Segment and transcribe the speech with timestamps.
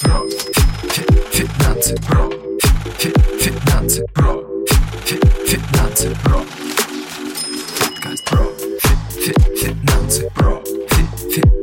[0.00, 0.22] про.
[1.30, 2.30] Финансы про.
[3.38, 4.42] Финансы про.
[5.46, 6.44] Финансы про.
[7.78, 8.44] Подкаст про.
[9.56, 10.62] Финансы про.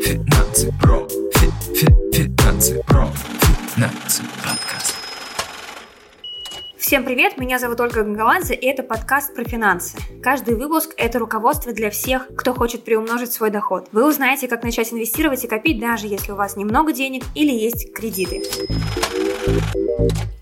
[0.02, 1.08] Финансы про.
[2.12, 3.12] Финансы про.
[3.76, 4.97] Финансы подкаст.
[6.88, 9.98] Всем привет, меня зовут Ольга Гангаладзе, и это подкаст про финансы.
[10.24, 13.90] Каждый выпуск– это руководство для всех, кто хочет приумножить свой доход.
[13.92, 17.94] Вы узнаете, как начать инвестировать и копить, даже если у вас немного денег или есть
[17.94, 18.42] кредиты.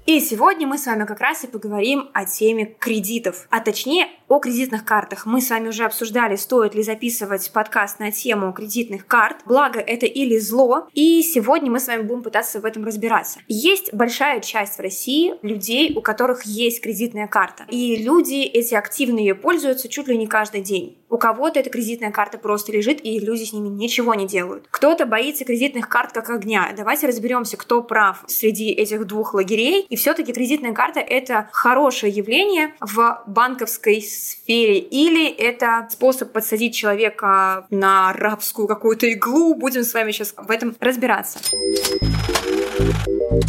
[0.05, 4.39] И сегодня мы с вами как раз и поговорим о теме кредитов, а точнее о
[4.39, 5.25] кредитных картах.
[5.25, 9.37] Мы с вами уже обсуждали, стоит ли записывать подкаст на тему кредитных карт.
[9.45, 10.87] Благо, это или зло.
[10.93, 13.39] И сегодня мы с вами будем пытаться в этом разбираться.
[13.47, 17.65] Есть большая часть в России людей, у которых есть кредитная карта.
[17.69, 20.99] И люди эти активно ее пользуются чуть ли не каждый день.
[21.09, 24.67] У кого-то эта кредитная карта просто лежит, и люди с ними ничего не делают.
[24.71, 26.73] Кто-то боится кредитных карт как огня.
[26.75, 29.85] Давайте разберемся, кто прав среди этих двух лагерей.
[29.95, 37.65] И все-таки кредитная карта— это хорошее явление в банковской сфере, или это способ подсадить человека
[37.69, 39.55] на рабскую какую-то иглу.
[39.55, 41.39] Будем с вами сейчас в этом разбираться.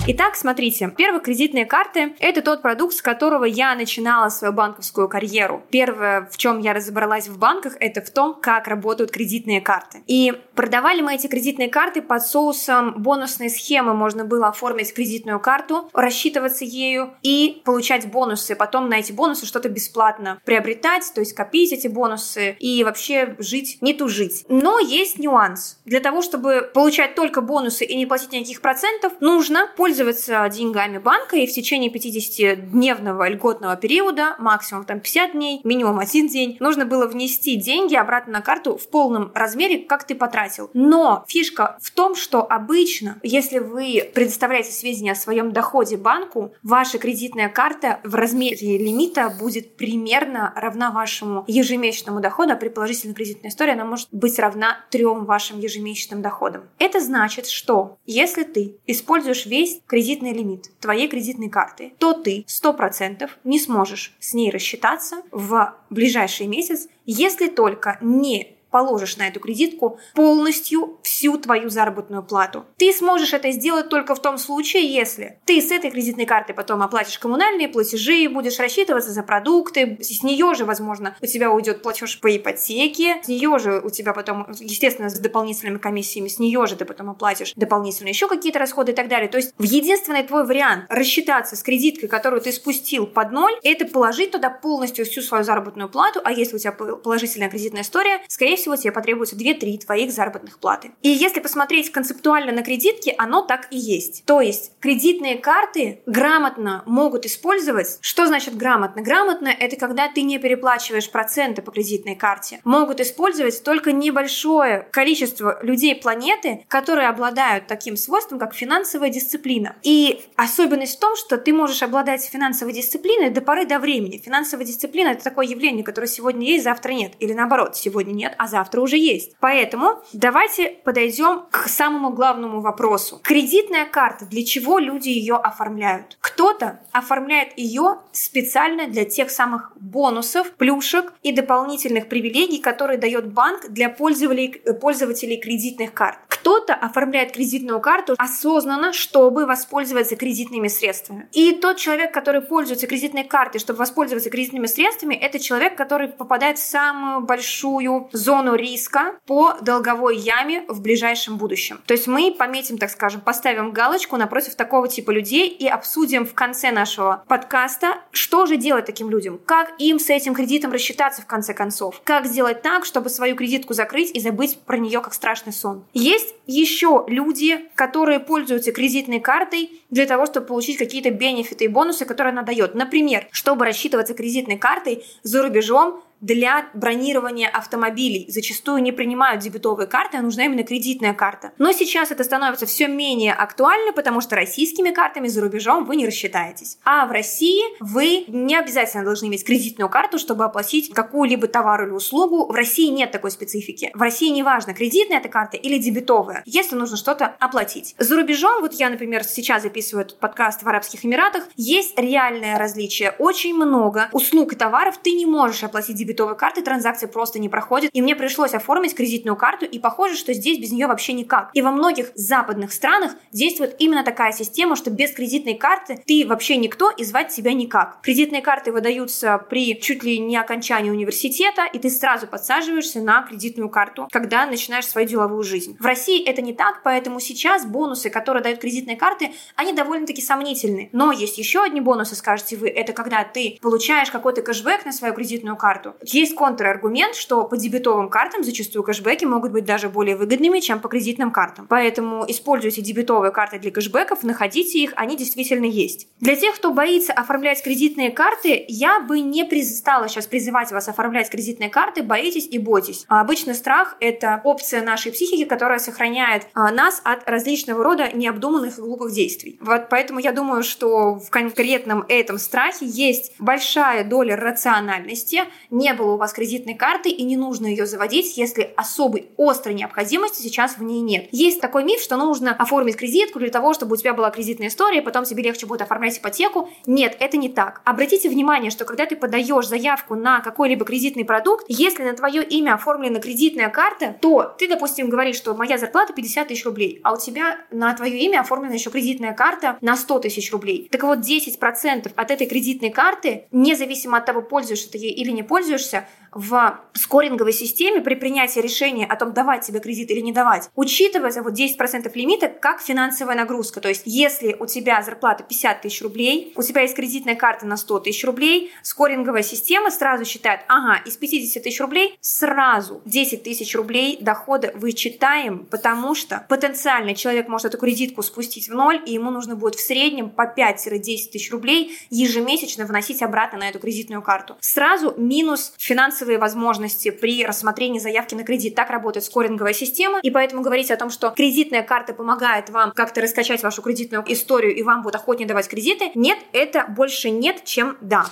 [0.08, 5.64] Итак, смотрите, первые кредитные карты– это тот продукт, с которого я начинала свою банковскую карьеру.
[5.70, 10.02] Первое, в чем я разобралась в банках, это в том, как работают кредитные карты.
[10.06, 13.94] И продавали мы эти кредитные карты под соусом бонусной схемы.
[13.94, 18.54] Можно было оформить кредитную карту, рассчитываться ею и получать бонусы.
[18.54, 23.78] Потом на эти бонусы что-то бесплатно приобретать, то есть копить эти бонусы и вообще жить,
[23.80, 24.44] не тужить.
[24.48, 25.78] Но есть нюанс.
[25.84, 31.36] Для того, чтобы получать только бонусы и не платить никаких процентов, нужно пользоваться деньгами банка
[31.36, 37.06] и в течение 50-дневного льготного периода, максимум там 50 дней, минимум один день, нужно было
[37.06, 40.70] внести деньги обратно на карту в полном размере, как ты потратил.
[40.72, 46.96] Но фишка в том, что обычно, если вы предоставляете сведения о своем доходе банку, ваша
[46.96, 53.50] кредитная карта в размере лимита будет примерно равна вашему ежемесячному доходу, а при положительной кредитной
[53.50, 56.70] истории она может быть равна трем вашим ежемесячным доходам.
[56.78, 63.28] Это значит, что если ты используешь весь кредитный лимит твоей кредитной карты, то ты 100%
[63.44, 69.98] не сможешь с ней рассчитаться в ближайший месяц, если только не положишь на эту кредитку
[70.14, 72.64] полностью всю твою заработную плату.
[72.76, 76.82] Ты сможешь это сделать только в том случае, если ты с этой кредитной карты потом
[76.82, 82.20] оплатишь коммунальные платежи, будешь рассчитываться за продукты, с нее же, возможно, у тебя уйдет платеж
[82.20, 86.76] по ипотеке, с нее же у тебя потом, естественно, с дополнительными комиссиями, с нее же
[86.76, 89.28] ты потом оплатишь дополнительно еще какие-то расходы и так далее.
[89.28, 94.32] То есть единственный твой вариант рассчитаться с кредиткой, которую ты спустил под ноль, это положить
[94.32, 98.65] туда полностью всю свою заработную плату, а если у тебя положительная кредитная история, скорее всего,
[98.66, 100.90] всего тебе потребуется 2-3 твоих заработных платы.
[101.02, 104.24] И если посмотреть концептуально на кредитки, оно так и есть.
[104.24, 107.98] То есть кредитные карты грамотно могут использовать.
[108.00, 109.02] Что значит грамотно?
[109.02, 112.60] Грамотно– это когда ты не переплачиваешь проценты по кредитной карте.
[112.64, 119.76] Могут использовать только небольшое количество людей планеты, которые обладают таким свойством, как финансовая дисциплина.
[119.82, 124.18] И особенность в том, что ты можешь обладать финансовой дисциплиной до поры до времени.
[124.18, 127.12] Финансовая дисциплина– это такое явление, которое сегодня есть, завтра нет.
[127.20, 129.36] Или наоборот, сегодня нет, а завтра уже есть.
[129.40, 133.20] Поэтому давайте подойдем к самому главному вопросу.
[133.22, 136.16] Кредитная карта, для чего люди ее оформляют?
[136.20, 143.68] Кто-то оформляет ее специально для тех самых бонусов, плюшек и дополнительных привилегий, которые дает банк
[143.68, 144.48] для пользователей,
[144.80, 146.18] пользователей кредитных карт.
[146.46, 151.28] Кто-то оформляет кредитную карту осознанно, чтобы воспользоваться кредитными средствами.
[151.32, 156.58] И тот человек, который пользуется кредитной картой, чтобы воспользоваться кредитными средствами, это человек, который попадает
[156.58, 161.80] в самую большую зону риска по долговой яме в ближайшем будущем.
[161.84, 166.34] То есть мы пометим, так скажем, поставим галочку напротив такого типа людей и обсудим в
[166.34, 171.26] конце нашего подкаста, что же делать таким людям, как им с этим кредитом рассчитаться в
[171.26, 175.52] конце концов, как сделать так, чтобы свою кредитку закрыть и забыть про нее как страшный
[175.52, 175.84] сон.
[175.92, 182.04] Есть еще люди, которые пользуются кредитной картой для того, чтобы получить какие-то бенефиты и бонусы,
[182.04, 182.74] которые она дает.
[182.74, 188.26] Например, чтобы рассчитываться кредитной картой за рубежом, для бронирования автомобилей.
[188.28, 191.52] Зачастую не принимают дебетовые карты, а нужна именно кредитная карта.
[191.58, 196.06] Но сейчас это становится все менее актуально, потому что российскими картами за рубежом вы не
[196.06, 196.78] рассчитаетесь.
[196.84, 201.92] А в России вы не обязательно должны иметь кредитную карту, чтобы оплатить какую-либо товар или
[201.92, 202.46] услугу.
[202.46, 203.92] В России нет такой специфики.
[203.94, 207.94] В России не важно, кредитная эта карта или дебетовая, если нужно что-то оплатить.
[207.98, 213.14] За рубежом, вот я, например, сейчас записываю этот подкаст в Арабских Эмиратах, есть реальное различие.
[213.18, 217.90] Очень много услуг и товаров ты не можешь оплатить дебетовой карты транзакции просто не проходят,
[217.92, 221.50] и мне пришлось оформить кредитную карту, и похоже, что здесь без нее вообще никак.
[221.52, 226.56] И во многих западных странах действует именно такая система, что без кредитной карты ты вообще
[226.56, 228.00] никто и звать тебя никак.
[228.02, 233.68] Кредитные карты выдаются при чуть ли не окончании университета, и ты сразу подсаживаешься на кредитную
[233.68, 235.76] карту, когда начинаешь свою деловую жизнь.
[235.78, 240.90] В России это не так, поэтому сейчас бонусы, которые дают кредитные карты, они довольно-таки сомнительны.
[240.92, 245.14] Но есть еще одни бонусы, скажете вы, это когда ты получаешь какой-то кэшбэк на свою
[245.14, 245.94] кредитную карту.
[246.02, 250.88] Есть контраргумент, что по дебетовым картам зачастую кэшбэки могут быть даже более выгодными, чем по
[250.88, 251.66] кредитным картам.
[251.68, 256.08] Поэтому используйте дебетовые карты для кэшбэков, находите их, они действительно есть.
[256.20, 261.30] Для тех, кто боится оформлять кредитные карты, я бы не стала сейчас призывать вас оформлять
[261.30, 263.04] кредитные карты, боитесь и бойтесь.
[263.08, 268.78] А обычно страх— это опция нашей психики, которая сохраняет а, нас от различного рода необдуманных
[268.78, 269.58] и глупых действий.
[269.60, 275.44] Вот поэтому я думаю, что в конкретном этом страхе есть большая доля рациональности.
[275.70, 280.42] Не было у вас кредитной карты и не нужно ее заводить, если особой острой необходимости
[280.42, 281.28] сейчас в ней нет.
[281.32, 285.02] Есть такой миф, что нужно оформить кредитку для того, чтобы у тебя была кредитная история,
[285.02, 286.68] потом тебе легче будет оформлять ипотеку.
[286.86, 287.80] Нет, это не так.
[287.84, 292.74] Обратите внимание, что когда ты подаешь заявку на какой-либо кредитный продукт, если на твое имя
[292.74, 297.18] оформлена кредитная карта, то ты, допустим, говоришь, что моя зарплата 50 тысяч рублей, а у
[297.18, 300.88] тебя на твое имя оформлена еще кредитная карта на 100 тысяч рублей.
[300.90, 305.42] Так вот, 10% от этой кредитной карты, независимо от того, пользуешься ты ей или не
[305.42, 306.06] пользуешься, радуешься,
[306.36, 311.42] в скоринговой системе при принятии решения о том, давать тебе кредит или не давать, учитывается
[311.42, 313.80] вот 10% лимита как финансовая нагрузка.
[313.80, 317.76] То есть, если у тебя зарплата 50 тысяч рублей, у тебя есть кредитная карта на
[317.76, 323.74] 100 тысяч рублей, скоринговая система сразу считает, ага, из 50 тысяч рублей сразу 10 тысяч
[323.74, 329.30] рублей дохода вычитаем, потому что потенциально человек может эту кредитку спустить в ноль, и ему
[329.30, 331.00] нужно будет в среднем по 5-10
[331.32, 334.56] тысяч рублей ежемесячно вносить обратно на эту кредитную карту.
[334.60, 338.74] Сразу минус финансовый финансовые возможности при рассмотрении заявки на кредит.
[338.74, 343.20] Так работает скоринговая система, и поэтому говорить о том, что кредитная карта помогает вам как-то
[343.20, 347.96] раскачать вашу кредитную историю и вам будет охотнее давать кредиты, нет, это больше нет, чем
[348.00, 348.26] да.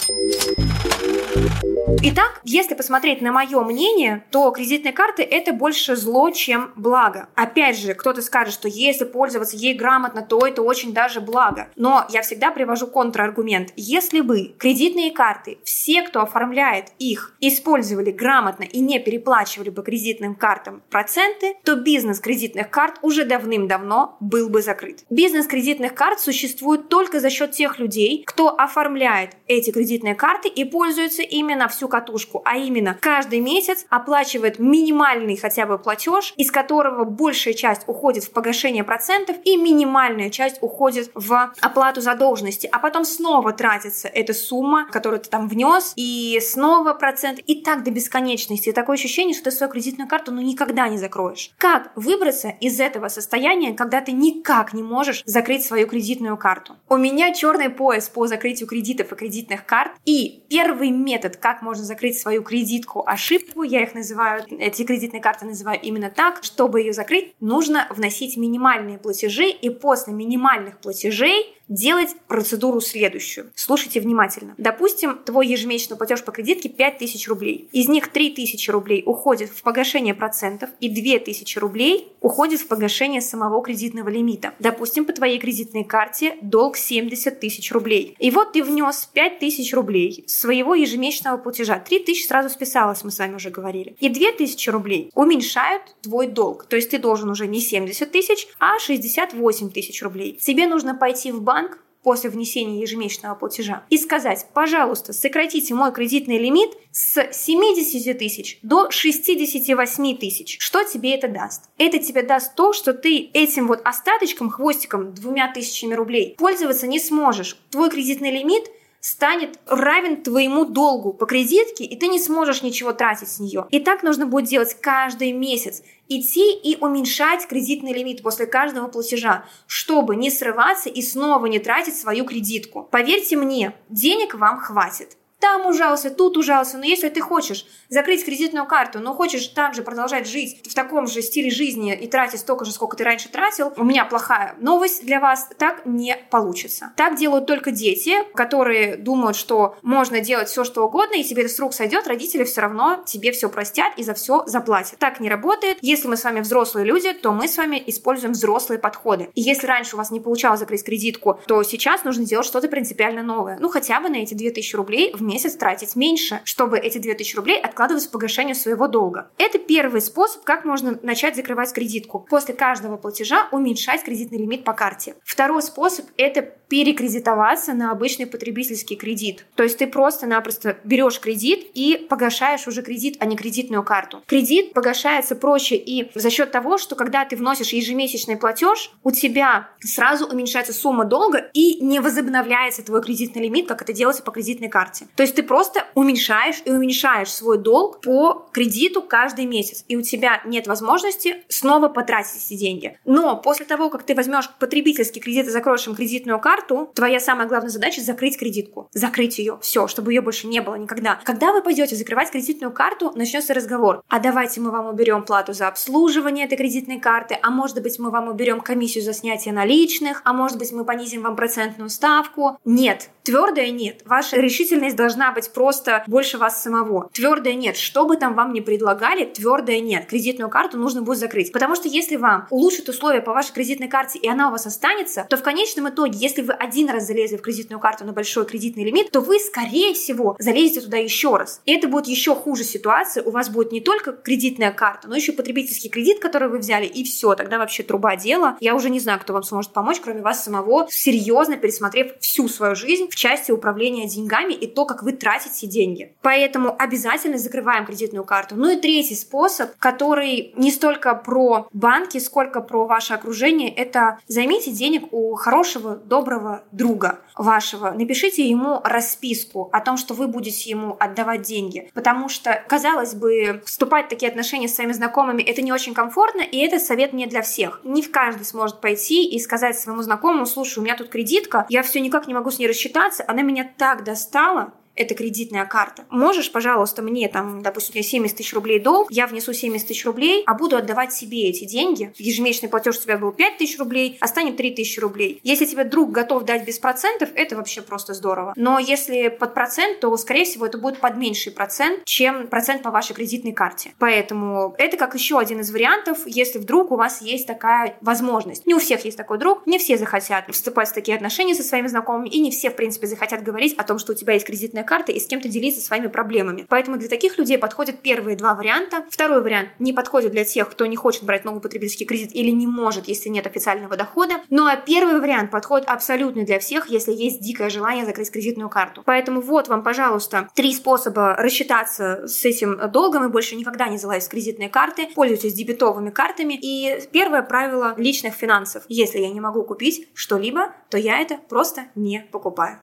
[2.06, 7.28] Итак, если посмотреть на мое мнение, то кредитные карты это больше зло, чем благо.
[7.34, 11.68] Опять же, кто-то скажет, что если пользоваться ей грамотно, то это очень даже благо.
[11.76, 13.72] Но я всегда привожу контраргумент.
[13.76, 20.34] Если бы кредитные карты, все, кто оформляет их, использовали грамотно и не переплачивали бы кредитным
[20.34, 25.04] картам проценты, то бизнес кредитных карт уже давным-давно был бы закрыт.
[25.10, 30.64] Бизнес кредитных карт существует только за счет тех людей, кто оформляет эти кредитные карты и
[30.64, 36.50] пользуется ими на всю катушку, а именно каждый месяц оплачивает минимальный хотя бы платеж, из
[36.50, 42.78] которого большая часть уходит в погашение процентов и минимальная часть уходит в оплату задолженности, а
[42.78, 47.90] потом снова тратится эта сумма, которую ты там внес, и снова процент, и так до
[47.90, 48.68] бесконечности.
[48.68, 51.50] И такое ощущение, что ты свою кредитную карту ну никогда не закроешь.
[51.58, 56.76] Как выбраться из этого состояния, когда ты никак не можешь закрыть свою кредитную карту?
[56.88, 61.84] У меня черный пояс по закрытию кредитов и кредитных карт, и первый метод, как можно
[61.84, 66.92] закрыть свою кредитку ошибку, я их называю, эти кредитные карты называю именно так, чтобы ее
[66.92, 73.50] закрыть, нужно вносить минимальные платежи, и после минимальных платежей делать процедуру следующую.
[73.54, 74.54] Слушайте внимательно.
[74.58, 77.68] Допустим, твой ежемесячный платеж по кредитке 5000 рублей.
[77.72, 83.62] Из них 3000 рублей уходит в погашение процентов и 2000 рублей уходит в погашение самого
[83.62, 84.54] кредитного лимита.
[84.58, 88.16] Допустим, по твоей кредитной карте долг 70 тысяч рублей.
[88.18, 91.78] И вот ты внес 5000 рублей своего ежемесячного платежа.
[91.78, 93.96] 3000 сразу списалось, мы с вами уже говорили.
[94.00, 96.66] И 2000 рублей уменьшают твой долг.
[96.66, 100.38] То есть ты должен уже не 70 тысяч, а 68 тысяч рублей.
[100.40, 105.92] Тебе нужно пойти в банк банк после внесения ежемесячного платежа и сказать, пожалуйста, сократите мой
[105.92, 110.56] кредитный лимит с 70 тысяч до 68 тысяч.
[110.60, 111.70] Что тебе это даст?
[111.78, 116.98] Это тебе даст то, что ты этим вот остаточком, хвостиком, двумя тысячами рублей пользоваться не
[116.98, 117.56] сможешь.
[117.70, 118.64] Твой кредитный лимит
[119.04, 123.66] станет равен твоему долгу по кредитке, и ты не сможешь ничего тратить с нее.
[123.68, 129.44] И так нужно будет делать каждый месяц идти и уменьшать кредитный лимит после каждого платежа,
[129.66, 132.88] чтобы не срываться и снова не тратить свою кредитку.
[132.90, 136.78] Поверьте мне, денег вам хватит там ужался, тут ужался.
[136.78, 141.20] Но если ты хочешь закрыть кредитную карту, но хочешь также продолжать жить в таком же
[141.20, 145.20] стиле жизни и тратить столько же, сколько ты раньше тратил, у меня плохая новость для
[145.20, 146.94] вас, так не получится.
[146.96, 151.52] Так делают только дети, которые думают, что можно делать все, что угодно, и тебе это
[151.52, 154.98] с сойдет, родители все равно тебе все простят и за все заплатят.
[154.98, 155.76] Так не работает.
[155.82, 159.28] Если мы с вами взрослые люди, то мы с вами используем взрослые подходы.
[159.34, 163.22] И если раньше у вас не получалось закрыть кредитку, то сейчас нужно делать что-то принципиально
[163.22, 163.58] новое.
[163.60, 167.36] Ну, хотя бы на эти 2000 рублей в месяц месяц тратить меньше, чтобы эти 2000
[167.36, 169.30] рублей откладывать в погашение своего долга.
[169.36, 172.24] Это первый способ, как можно начать закрывать кредитку.
[172.30, 175.16] После каждого платежа уменьшать кредитный лимит по карте.
[175.24, 179.44] Второй способ– это перекредитоваться на обычный потребительский кредит.
[179.54, 184.22] То есть ты просто-напросто берешь кредит и погашаешь уже кредит, а не кредитную карту.
[184.26, 189.68] Кредит погашается проще и за счет того, что когда ты вносишь ежемесячный платеж, у тебя
[189.80, 194.68] сразу уменьшается сумма долга и не возобновляется твой кредитный лимит, как это делается по кредитной
[194.68, 195.06] карте.
[195.16, 200.02] То есть ты просто уменьшаешь и уменьшаешь свой долг по кредиту каждый месяц, и у
[200.02, 202.98] тебя нет возможности снова потратить эти деньги.
[203.04, 207.46] Но после того, как ты возьмешь потребительский кредит и закроешь им кредитную карту, твоя самая
[207.46, 211.20] главная задача закрыть кредитку, закрыть ее, все, чтобы ее больше не было никогда.
[211.24, 214.02] Когда вы пойдете закрывать кредитную карту, начнется разговор.
[214.08, 218.10] А давайте мы вам уберем плату за обслуживание этой кредитной карты, а может быть мы
[218.10, 222.58] вам уберем комиссию за снятие наличных, а может быть мы понизим вам процентную ставку.
[222.64, 224.02] Нет, Твердое нет.
[224.04, 224.96] Ваша решительность
[225.34, 227.08] быть просто больше вас самого.
[227.12, 227.76] Твердое нет.
[227.76, 230.06] Что бы там вам ни предлагали, твердое нет.
[230.06, 231.52] Кредитную карту нужно будет закрыть.
[231.52, 235.26] Потому что если вам улучшат условия по вашей кредитной карте и она у вас останется,
[235.28, 238.84] то в конечном итоге, если вы один раз залезли в кредитную карту на большой кредитный
[238.84, 241.60] лимит, то вы, скорее всего, залезете туда еще раз.
[241.64, 243.22] И это будет еще хуже ситуация.
[243.22, 247.04] У вас будет не только кредитная карта, но еще потребительский кредит, который вы взяли, и
[247.04, 247.34] все.
[247.34, 248.56] Тогда вообще труба дела.
[248.60, 252.74] Я уже не знаю, кто вам сможет помочь, кроме вас самого, серьезно пересмотрев всю свою
[252.74, 256.14] жизнь в части управления деньгами и то, как вы тратите деньги.
[256.22, 258.56] Поэтому обязательно закрываем кредитную карту.
[258.56, 264.70] Ну и третий способ, который не столько про банки, сколько про ваше окружение, это займите
[264.70, 267.90] денег у хорошего, доброго друга вашего.
[267.90, 271.90] Напишите ему расписку о том, что вы будете ему отдавать деньги.
[271.94, 276.40] Потому что, казалось бы, вступать в такие отношения с своими знакомыми это не очень комфортно,
[276.40, 277.80] и это совет не для всех.
[277.84, 281.82] Не в каждый сможет пойти и сказать своему знакомому, слушай, у меня тут кредитка, я
[281.82, 286.04] все никак не могу с ней рассчитаться, она меня так достала, это кредитная карта.
[286.10, 290.04] Можешь, пожалуйста, мне там, допустим, у меня 70 тысяч рублей долг, я внесу 70 тысяч
[290.04, 292.12] рублей, а буду отдавать себе эти деньги.
[292.16, 295.40] Ежемесячный платеж у тебя был 5 тысяч рублей, а станет 3 тысячи рублей.
[295.42, 298.52] Если тебе друг готов дать без процентов, это вообще просто здорово.
[298.56, 302.90] Но если под процент, то, скорее всего, это будет под меньший процент, чем процент по
[302.90, 303.92] вашей кредитной карте.
[303.98, 308.66] Поэтому это как еще один из вариантов, если вдруг у вас есть такая возможность.
[308.66, 311.86] Не у всех есть такой друг, не все захотят вступать в такие отношения со своими
[311.86, 314.83] знакомыми, и не все, в принципе, захотят говорить о том, что у тебя есть кредитная
[314.84, 316.66] карты и с кем-то делиться своими проблемами.
[316.68, 319.04] Поэтому для таких людей подходят первые два варианта.
[319.10, 322.66] Второй вариант не подходит для тех, кто не хочет брать новый потребительский кредит или не
[322.66, 324.34] может, если нет официального дохода.
[324.50, 329.02] Ну а первый вариант подходит абсолютно для всех, если есть дикое желание закрыть кредитную карту.
[329.04, 334.28] Поэтому вот вам, пожалуйста, три способа рассчитаться с этим долгом и больше никогда не залазить
[334.28, 335.08] в кредитные карты.
[335.14, 336.58] Пользуйтесь дебетовыми картами.
[336.60, 338.84] И первое правило личных финансов.
[338.88, 342.80] Если я не могу купить что-либо, то я это просто не покупаю.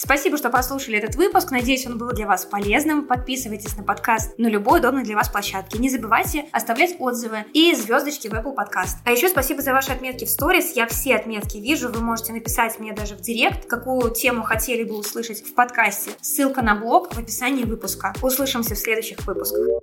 [0.00, 1.50] Спасибо, что послушали этот выпуск.
[1.50, 3.04] Надеюсь, он был для вас полезным.
[3.04, 5.76] Подписывайтесь на подкаст на любой удобной для вас площадке.
[5.80, 8.98] Не забывайте оставлять отзывы и звездочки в Apple Podcast.
[9.04, 10.76] А еще спасибо за ваши отметки в сторис.
[10.76, 11.88] Я все отметки вижу.
[11.88, 16.12] Вы можете написать мне даже в директ, какую тему хотели бы услышать в подкасте.
[16.20, 18.14] Ссылка на блог в описании выпуска.
[18.22, 19.82] Услышимся в следующих выпусках.